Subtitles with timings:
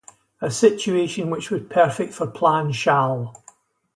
[0.41, 3.35] A situation which was perfect for plan Challe.